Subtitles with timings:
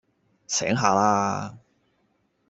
[0.47, 1.59] 醒下啦